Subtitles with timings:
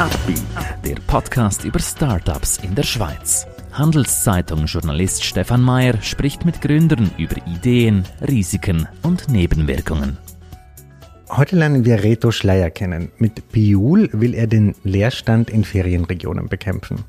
[0.00, 0.42] Upbeat,
[0.84, 3.46] der Podcast über Startups in der Schweiz.
[3.72, 10.18] Handelszeitung-Journalist Stefan Mayer spricht mit Gründern über Ideen, Risiken und Nebenwirkungen.
[11.30, 13.12] Heute lernen wir Reto Schleier kennen.
[13.18, 17.04] Mit Biul will er den Leerstand in Ferienregionen bekämpfen.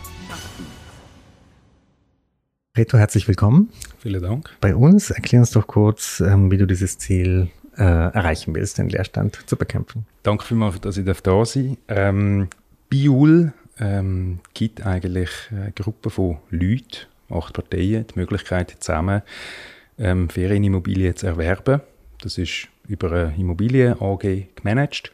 [2.79, 3.67] Reto, herzlich willkommen.
[3.97, 4.51] Vielen Dank.
[4.61, 8.87] Bei uns erklär uns doch kurz, ähm, wie du dieses Ziel äh, erreichen willst, den
[8.87, 10.05] Leerstand zu bekämpfen.
[10.23, 11.97] Danke vielmals, dass ich da sein darf.
[11.97, 12.47] Ähm,
[12.89, 13.51] Biul
[13.81, 19.23] ähm, gibt eigentlich eine Gruppe von Leuten, acht Parteien, die Möglichkeit, zusammen
[19.97, 21.81] ähm, Ferienimmobilien zu erwerben.
[22.21, 25.11] Das ist über eine Immobilien AG gemanagt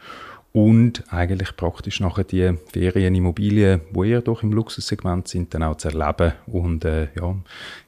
[0.56, 5.90] und eigentlich praktisch nachher die Ferienimmobilien, wo ihr doch im Luxussegment sind, dann auch zu
[5.90, 6.32] erleben.
[6.48, 7.36] Und äh, ja,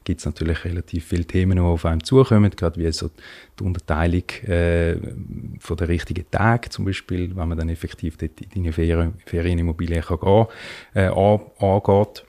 [0.04, 3.08] gibt es natürlich relativ viele Themen, die auf einem zukommen, gerade wie so
[3.58, 4.96] die Unterteilung äh,
[5.60, 10.02] von der richtigen Tag zum Beispiel, wenn man dann effektiv dort in die Ferien, Ferienimmobilien
[10.02, 10.46] kann gehen,
[10.92, 12.24] äh, angeht.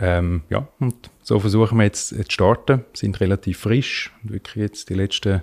[0.00, 4.94] Ähm, ja, und so versuchen wir jetzt, zu starten, sind relativ frisch, wirklich jetzt die
[4.94, 5.42] letzten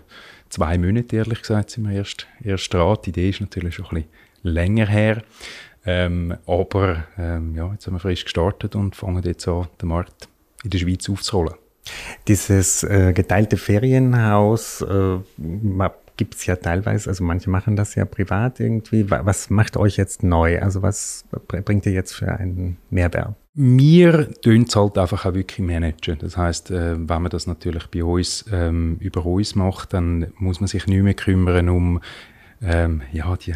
[0.50, 2.98] zwei Monate, ehrlich gesagt, sind wir erst, erst dran.
[3.06, 4.10] Die Idee ist natürlich schon ein bisschen
[4.44, 5.24] länger her.
[5.86, 10.28] Ähm, aber ähm, ja, jetzt haben wir frisch gestartet und fangen jetzt an, den Markt
[10.64, 11.56] in der Schweiz aufzurollen.
[12.28, 15.18] Dieses äh, geteilte Ferienhaus äh,
[16.22, 19.10] gibt es ja teilweise, also manche machen das ja privat irgendwie.
[19.10, 20.62] Was macht euch jetzt neu?
[20.62, 23.34] Also was bringt ihr jetzt für einen Mehrwert?
[23.56, 26.20] Wir tun es halt einfach auch wirklich managen.
[26.20, 30.60] Das heißt, äh, wenn man das natürlich bei uns ähm, über uns macht, dann muss
[30.60, 32.00] man sich nicht mehr kümmern um
[32.64, 33.56] ähm, ja, die,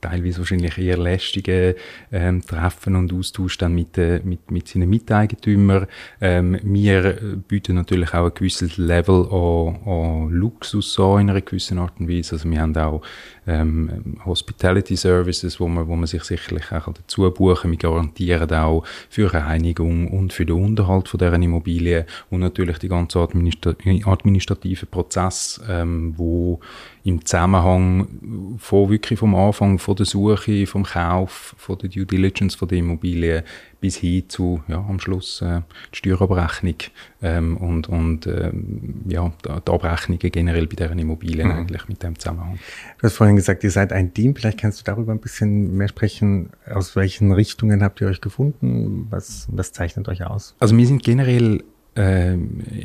[0.00, 1.76] teilweise wahrscheinlich eher lästige
[2.10, 5.86] ähm, Treffen und Austausch dann mit, äh, mit, mit seinen Miteigentümern.
[6.20, 11.78] Ähm, wir bieten natürlich auch ein gewisses Level an, an Luxus an in einer gewissen
[11.78, 12.36] Art und Weise.
[12.36, 13.02] Also wir haben auch
[13.46, 18.84] ähm, Hospitality Services, wo man, wo man sich sicherlich auch dazu buchen Wir garantieren auch
[19.10, 23.74] für Reinigung und für den Unterhalt von deren Immobilien und natürlich die ganze administra
[24.04, 26.60] administrative Prozess, ähm, wo
[27.06, 32.56] im Zusammenhang von wirklich vom Anfang, von der Suche, vom Kauf, von der Due Diligence
[32.56, 33.44] von der Immobilie
[33.80, 35.60] bis hin zu ja, am Schluss äh,
[35.92, 36.74] die Steuerabrechnung
[37.22, 41.54] ähm, und, und ähm, ja, die Abrechnungen generell bei deren Immobilien mhm.
[41.54, 42.58] eigentlich mit dem Zusammenhang.
[42.98, 44.34] Du hast vorhin gesagt, ihr seid ein Team.
[44.34, 46.50] Vielleicht kannst du darüber ein bisschen mehr sprechen.
[46.68, 49.06] Aus welchen Richtungen habt ihr euch gefunden?
[49.10, 50.56] Was, was zeichnet euch aus?
[50.58, 51.62] Also wir sind generell
[51.96, 52.36] äh,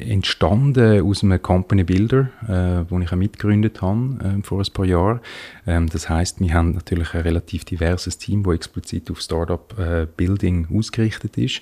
[0.10, 4.86] entstanden aus einem Company Builder, äh, wo ich auch mitgegründet habe äh, vor ein paar
[4.86, 5.20] Jahren.
[5.68, 10.08] Ähm, das heißt, wir haben natürlich ein relativ diverses Team, das explizit auf Startup äh,
[10.16, 11.62] Building ausgerichtet ist.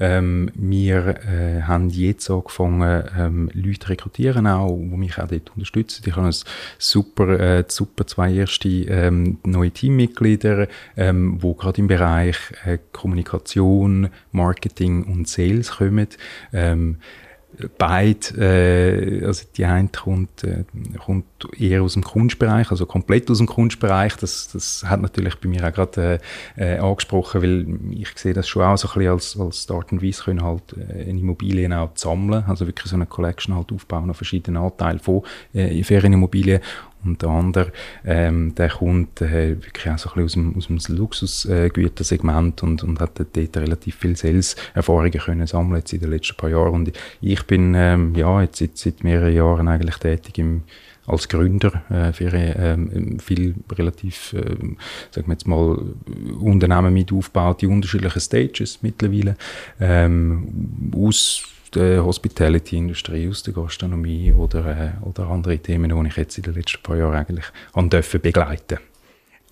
[0.00, 6.02] Ähm, wir äh, haben jetzt angefangen, ähm, Leute rekrutieren auch, die mich auch dort unterstützen.
[6.06, 6.34] Ich habe ein
[6.78, 14.08] super, äh, super zwei erste ähm, neue Teammitglieder, ähm, wo gerade im Bereich äh, Kommunikation,
[14.32, 16.08] Marketing und Sales kommen.
[16.52, 16.87] Ähm,
[17.78, 20.64] beide, äh, also die eine kommt, äh,
[20.98, 21.24] kommt
[21.58, 24.16] eher aus dem Kunstbereich, also komplett aus dem Kunstbereich.
[24.16, 26.20] Das, das hat natürlich bei mir auch gerade
[26.56, 29.92] äh, äh, angesprochen, weil ich sehe das schon auch so ein bisschen als, als Start
[29.92, 34.10] and Weise können halt äh, Immobilien auch sammeln, also wirklich so eine Collection halt aufbauen
[34.10, 35.22] auf verschiedenen Anteilen von
[35.54, 36.60] äh, Ferienimmobilien
[37.04, 37.72] und der andere,
[38.04, 42.66] ähm, der kommt äh, wirklich auch so ein bisschen aus dem, aus dem Luxusgütersegment äh,
[42.66, 46.74] und, und hat dort relativ viel Sales-Erfahrungen können sammeln jetzt in den letzten paar Jahren.
[46.74, 50.62] Und ich bin ähm, ja, jetzt seit, seit mehreren Jahren eigentlich tätig im
[51.08, 54.56] als Gründer äh, für ähm, viel relativ, äh,
[55.10, 55.78] sagen wir jetzt mal,
[56.38, 59.36] Unternehmen mit aufgebaut, die unterschiedlichen Stages mittlerweile,
[59.80, 66.38] ähm, aus der Hospitality-Industrie, aus der Gastronomie oder, äh, oder andere Themen, die ich jetzt
[66.38, 67.46] in den letzten paar Jahren eigentlich
[68.18, 68.78] begleiten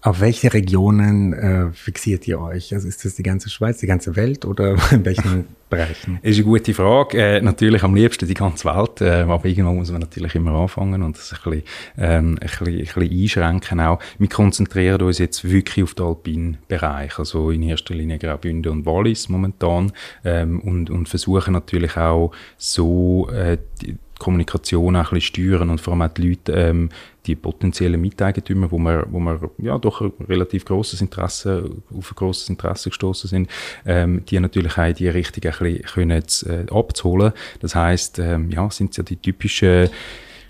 [0.07, 2.73] auf welche Regionen äh, fixiert ihr euch?
[2.73, 6.21] Also ist das die ganze Schweiz, die ganze Welt oder in welchen Bereichen?
[6.23, 7.19] Ist eine gute Frage.
[7.19, 11.03] Äh, natürlich am liebsten die ganze Welt, äh, aber irgendwann muss man natürlich immer anfangen
[11.03, 11.63] und das ein bisschen,
[11.99, 13.99] ähm, ein bisschen, ein bisschen einschränken auch.
[14.19, 18.87] Wir konzentrieren uns jetzt wirklich auf den alpinen Bereich, also in erster Linie Graubünden und
[18.87, 19.91] Wallis momentan
[20.25, 25.81] ähm, und, und versuchen natürlich auch so äh, die, Kommunikation auch ein bisschen steuern und
[25.81, 26.89] vor allem auch die Leute, ähm,
[27.27, 32.15] die potenziellen Miteigentümer, wo wir, wo wir ja doch ein relativ großes Interesse, auf ein
[32.15, 33.51] grosses Interesse gestoßen sind,
[33.85, 37.33] ähm, die natürlich auch in die Richtung ein bisschen können jetzt, äh, abzuholen.
[37.61, 39.89] Das heißt, ähm, ja, sind ja die typischen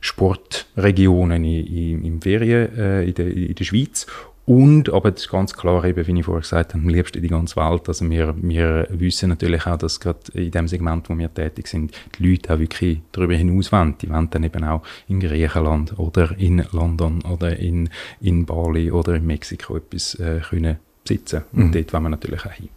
[0.00, 4.06] Sportregionen in, in, im Ferien äh, in, der, in der Schweiz
[4.46, 7.28] Und, aber das ist ganz klar, eben, wie ich vorher gesagt habe, am liebsten die
[7.28, 7.88] ganze Welt.
[7.88, 11.93] Also wir, wir wissen natürlich auch, dass gerade in dem Segment, wo wir tätig sind,
[12.16, 13.98] die Leute auch wirklich darüber hinaus wollen.
[14.00, 17.90] Die wollen dann eben auch in Griechenland oder in London oder in,
[18.20, 21.43] in Bali oder in Mexiko etwas äh, können besitzen.
[21.52, 21.72] Und mhm.
[21.72, 22.69] dort wollen wir natürlich auch hin.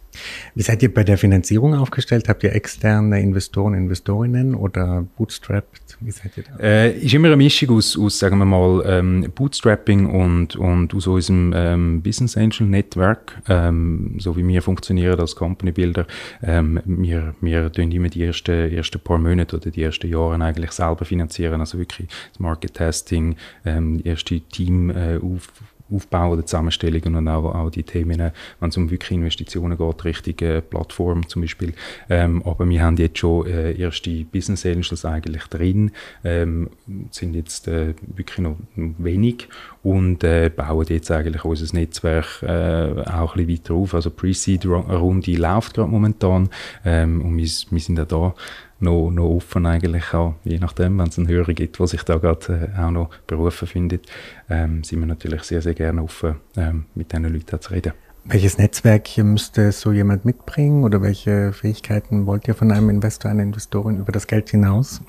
[0.54, 2.28] Wie seid ihr bei der Finanzierung aufgestellt?
[2.28, 5.96] Habt ihr externe Investoren, Investorinnen oder bootstrapped?
[6.00, 6.62] Wie seid ihr da?
[6.62, 11.06] Äh, ist immer eine Mischung aus, aus sagen wir mal, ähm, Bootstrapping und, und aus
[11.06, 16.06] unserem ähm, Business Angel Network, ähm, so wie wir funktionieren als Company Builder.
[16.42, 20.72] Ähm, wir, wir tun immer die ersten, ersten paar Monate oder die ersten Jahre eigentlich
[20.72, 25.48] selber finanzieren, also wirklich das Market Testing, ähm, erste Team äh, auf,
[25.92, 30.62] Aufbau oder Zusammenstellungen und auch, auch die Themen, wenn es um wirklich Investitionen geht, richtige
[30.62, 31.74] Plattform zum Beispiel.
[32.08, 35.92] Ähm, aber wir haben jetzt schon äh, erste Business Angels eigentlich drin,
[36.24, 36.70] ähm,
[37.10, 39.48] sind jetzt äh, wirklich noch wenig
[39.82, 43.94] und äh, bauen jetzt eigentlich unser Netzwerk äh, auch ein bisschen weiter auf.
[43.94, 46.50] Also Pre-Seed-Runde läuft gerade momentan
[46.84, 48.34] ähm, und wir, wir sind auch da
[48.80, 52.16] noch, noch offen eigentlich auch, je nachdem, wenn es einen Hörer gibt, der sich da
[52.16, 54.06] gerade äh, auch noch berufen findet,
[54.48, 57.92] ähm, sind wir natürlich sehr, sehr gerne offen, ähm, mit diesen Leuten zu reden.
[58.24, 63.42] Welches Netzwerk müsste so jemand mitbringen oder welche Fähigkeiten wollt ihr von einem Investor, einer
[63.42, 65.00] Investorin über das Geld hinaus?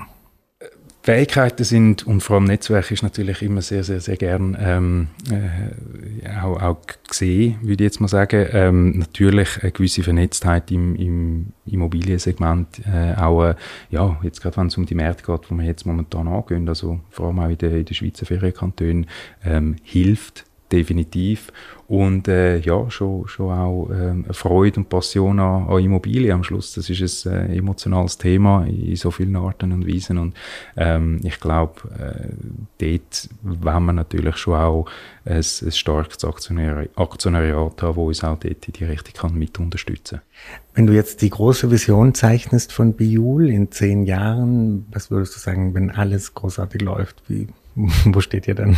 [1.04, 6.30] Fähigkeiten sind und vor allem Netzwerk ist natürlich immer sehr, sehr, sehr gern ähm, äh,
[6.40, 6.78] auch, auch
[7.08, 8.48] gesehen, würde ich jetzt mal sagen.
[8.52, 13.56] Ähm, natürlich eine gewisse Vernetztheit im, im Immobiliensegment, äh, auch äh,
[13.90, 17.00] ja, jetzt gerade wenn es um die Märkte geht, wo wir jetzt momentan angehen, also
[17.10, 19.08] vor allem auch in den, in den Schweizer Ferienkantonen,
[19.44, 21.52] ähm, hilft definitiv.
[21.92, 26.74] Und äh, ja, schon, schon auch ähm, Freude und Passion an, an Immobilien am Schluss.
[26.74, 30.18] Das ist ein äh, emotionales Thema in so vielen Arten und Weisen.
[30.18, 30.34] Und
[30.78, 32.30] ähm, ich glaube, äh,
[32.78, 34.86] dort wollen wir natürlich schon auch
[35.26, 39.60] ein, ein starkes Aktionär, Aktionariat haben, das uns auch dort in die Richtung kann mit
[39.60, 40.22] unterstützen
[40.74, 45.40] Wenn du jetzt die große Vision zeichnest von Biul in zehn Jahren, was würdest du
[45.40, 47.22] sagen, wenn alles großartig läuft?
[47.28, 48.78] Wie, wo steht ihr dann?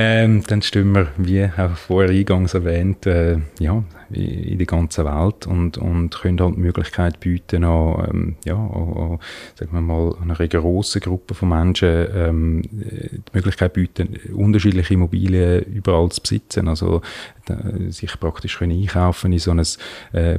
[0.00, 5.48] Ähm, dann stimmen wir, wie auch vorher eingangs erwähnt, äh, ja, in der ganzen Welt
[5.48, 9.18] und, und können halt die Möglichkeit bieten an, ähm, ja, an, an,
[9.56, 16.08] sagen wir mal, einer grossen Gruppe von Menschen ähm, die Möglichkeit bieten, unterschiedliche Immobilien überall
[16.10, 16.68] zu besitzen.
[16.68, 17.02] Also
[17.88, 19.60] sich praktisch können einkaufen in so ein
[20.12, 20.38] äh,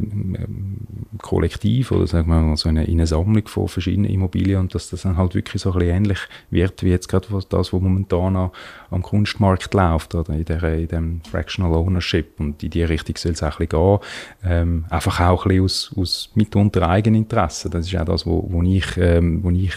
[1.22, 4.90] Kollektiv oder sagen wir mal so eine, in eine Sammlung von verschiedenen Immobilien und dass
[4.90, 6.20] das dann halt wirklich so ein bisschen ähnlich
[6.50, 8.52] wird wie jetzt gerade das, was momentan
[8.92, 13.34] am Kunstmarkt läuft oder in, der, in dem Fractional Ownership und in die Richtung soll
[13.34, 14.00] es auch ein bisschen gehen.
[14.44, 17.70] Ähm, einfach auch ein bisschen aus, aus mitunter Eigeninteresse.
[17.70, 19.74] Das ist auch das, wo, wo, ich, ähm, wo ich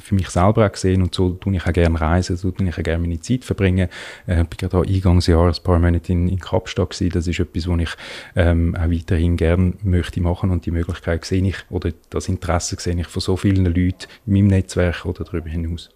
[0.00, 2.78] für mich selber auch gesehen und so tue ich auch gerne reisen, so tue ich
[2.78, 3.88] auch gerne meine Zeit verbringen.
[4.26, 7.12] Äh, ich bin gerade Eingangsjahr ein paar Monate in, in Kapstadt gewesen.
[7.12, 7.90] Das ist etwas, was ich
[8.36, 12.98] ähm, auch weiterhin gerne möchte machen und die Möglichkeit sehe ich, oder das Interesse sehe
[12.98, 15.90] ich von so vielen Leuten in meinem Netzwerk oder darüber hinaus.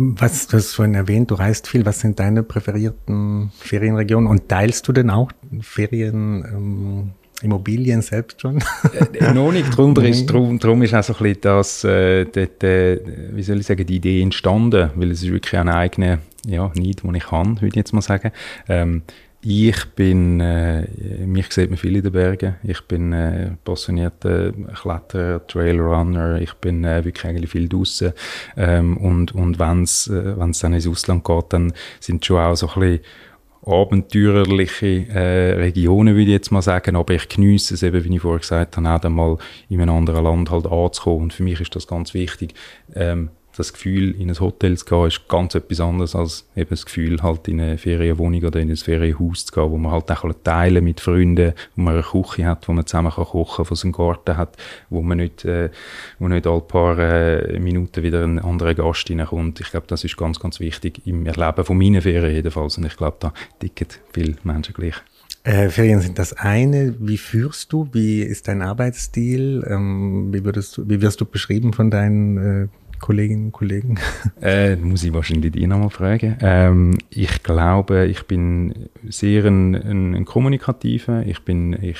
[0.00, 1.84] Was, du hast vorhin erwähnt, du reist viel.
[1.84, 4.30] Was sind deine präferierten Ferienregionen?
[4.30, 7.10] Und teilst du denn auch Ferien, ähm,
[7.42, 8.62] Immobilien selbst schon?
[8.92, 9.72] äh, äh noch nicht.
[9.72, 13.00] Darunter ist, drum, drum ist auch so ein bisschen das, äh, die, die,
[13.32, 17.02] wie soll ich sagen, die Idee entstanden, weil es ist wirklich ein eigener ja, Need,
[17.02, 18.30] den ich habe, würde ich jetzt mal sagen.
[18.68, 19.02] Ähm,
[19.50, 20.86] ich bin, äh,
[21.24, 22.56] mich sieht man viel in den Bergen.
[22.62, 26.38] Ich bin äh, passionierter Kletterer, Trailrunner.
[26.38, 28.12] Ich bin äh, wirklich eigentlich viel draußen.
[28.58, 32.68] Ähm, und und wenn es äh, dann ins Ausland geht, dann sind schon auch so
[32.68, 33.00] ein bisschen
[33.64, 36.96] abenteuerliche äh, Regionen, würde ich jetzt mal sagen.
[36.96, 39.38] Aber ich genieße es eben, wie ich vorher gesagt habe, auch dann mal
[39.70, 41.22] in einem anderen Land halt anzukommen.
[41.22, 42.52] Und für mich ist das ganz wichtig.
[42.94, 46.86] Ähm, das Gefühl, in ein Hotel zu gehen, ist ganz etwas anderes als eben das
[46.86, 50.32] Gefühl, halt in eine Ferienwohnung oder in ein Ferienhaus zu gehen, wo man halt auch
[50.44, 53.74] teilen mit Freunden, wo man eine Küche hat, wo man zusammen kann kochen kann, wo
[53.74, 54.56] es einen Garten hat,
[54.90, 55.70] wo man nicht, äh,
[56.18, 59.60] wo nicht alle paar äh, Minuten wieder ein anderer Gast reinkommt.
[59.60, 62.78] Ich glaube, das ist ganz, ganz wichtig im Erleben von meinen Ferien jedenfalls.
[62.78, 64.94] Und ich glaube, da ticken viele Menschen gleich.
[65.44, 66.94] Äh, Ferien sind das eine.
[66.98, 67.88] Wie führst du?
[67.92, 69.64] Wie ist dein Arbeitsstil?
[69.66, 73.98] Ähm, wie, würdest du, wie wirst du beschrieben von deinen äh, Kolleginnen und Kollegen?
[74.40, 76.36] Äh, muss ich wahrscheinlich die nochmal fragen.
[76.40, 81.26] Ähm, ich glaube, ich bin sehr ein, ein, ein Kommunikativer.
[81.26, 81.98] Ich bin, ich,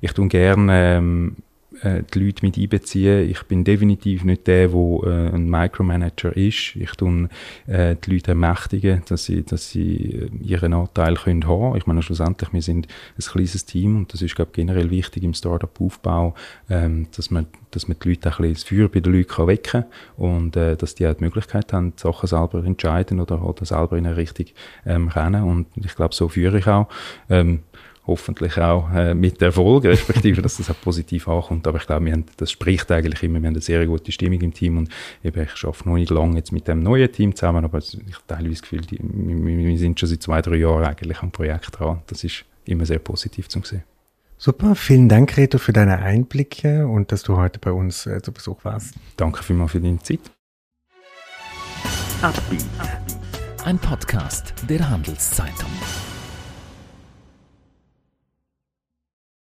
[0.00, 1.36] ich tue gerne ähm,
[1.82, 3.28] äh, die Leute mit einbeziehen.
[3.28, 6.76] Ich bin definitiv nicht der, der äh, ein Micromanager ist.
[6.76, 7.28] Ich tue
[7.66, 11.76] äh, die Leute ermächtigen, dass sie, dass sie äh, ihren Anteil können haben.
[11.76, 15.34] Ich meine, schlussendlich, wir sind ein kleines Team und das ist, glaube generell wichtig im
[15.34, 16.34] Startup-Aufbau,
[16.68, 19.62] ähm, dass man dass man die Leute ein bisschen das Feuer bei den Leuten wecken
[19.70, 19.84] kann
[20.16, 23.98] und äh, dass die auch die Möglichkeit haben, die Sachen selber entscheiden oder, oder selber
[23.98, 24.46] in eine Richtung
[24.86, 26.88] ähm, rennen und ich glaube, so führe ich auch.
[27.28, 27.60] Ähm,
[28.08, 31.66] hoffentlich auch äh, mit Erfolg, respektive, dass das auch positiv ankommt.
[31.68, 34.40] Aber ich glaube, wir haben, das spricht eigentlich immer, wir haben eine sehr gute Stimmung
[34.40, 34.88] im Team und
[35.22, 38.50] eben, ich arbeite noch nicht lange jetzt mit dem neuen Team zusammen, aber ich teile
[38.50, 42.02] das Gefühl, die, wir, wir, sind schon seit zwei, drei Jahren eigentlich am Projekt dran.
[42.08, 43.84] Das ist immer sehr positiv zu sehen.
[44.38, 48.32] Super, vielen Dank, Reto, für deine Einblicke und dass du heute bei uns äh, zu
[48.32, 48.94] Besuch warst.
[49.16, 50.20] Danke vielmals für deine Zeit.
[53.64, 55.70] Ein Podcast der Handelszeitung.